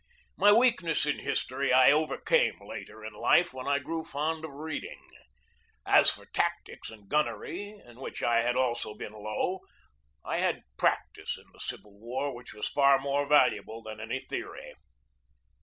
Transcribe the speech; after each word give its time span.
My 0.35 0.51
weakness 0.51 1.05
in 1.05 1.19
history 1.19 1.71
I 1.71 1.91
overcame 1.91 2.57
later 2.59 3.05
in 3.05 3.13
life, 3.13 3.53
when 3.53 3.67
I 3.67 3.77
grew 3.77 4.03
fond 4.03 4.43
of 4.43 4.55
reading. 4.55 4.99
As 5.85 6.09
for 6.09 6.25
tactics 6.25 6.89
and 6.89 7.07
gun 7.07 7.25
nery, 7.27 7.79
in 7.87 7.99
which 7.99 8.23
I 8.23 8.41
had 8.41 8.55
also 8.55 8.95
been 8.95 9.13
low, 9.13 9.59
I 10.25 10.39
had 10.39 10.63
practice 10.75 11.37
in 11.37 11.45
the 11.53 11.59
Civil 11.59 11.99
War 11.99 12.33
which 12.33 12.51
was 12.51 12.67
far 12.67 12.97
more 12.97 13.27
valuable 13.27 13.83
than 13.83 13.99
any 13.99 14.17
theory. 14.17 14.73